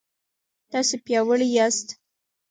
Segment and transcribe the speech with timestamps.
[0.71, 1.87] تاسو پیاوړي یاست